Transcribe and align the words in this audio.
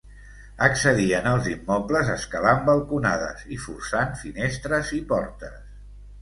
Accedien 0.67 1.27
els 1.31 1.49
immobles 1.51 2.09
escalant 2.13 2.63
balconades 2.71 3.45
i 3.57 3.59
forçant 3.67 4.17
finestres 4.23 4.91
i 5.03 5.05
portes. 5.13 5.63